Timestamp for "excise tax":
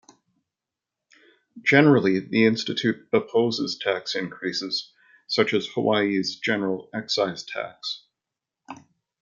6.91-8.07